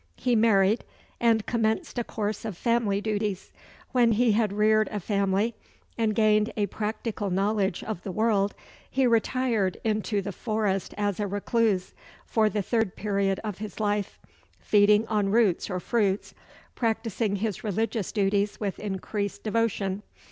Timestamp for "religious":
17.63-18.11